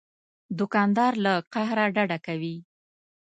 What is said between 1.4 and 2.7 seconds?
قهره ډډه کوي.